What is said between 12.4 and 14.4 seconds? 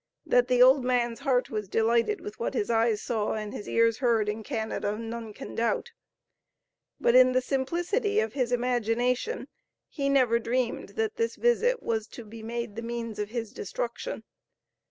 made the means of his destruction.